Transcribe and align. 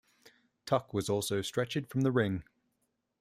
Tuck 0.65 0.95
was 0.95 1.09
also 1.09 1.41
stretchered 1.43 1.87
from 1.87 2.01
the 2.01 2.11
ring. 2.11 2.43